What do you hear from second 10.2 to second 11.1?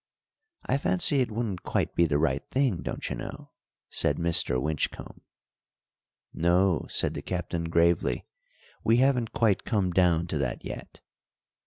to that yet."